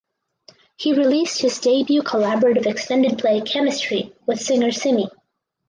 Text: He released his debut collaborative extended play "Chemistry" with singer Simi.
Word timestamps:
He 0.79 0.95
released 0.95 1.41
his 1.43 1.59
debut 1.59 2.01
collaborative 2.01 2.65
extended 2.65 3.19
play 3.19 3.41
"Chemistry" 3.41 4.15
with 4.25 4.39
singer 4.41 4.71
Simi. 4.71 5.07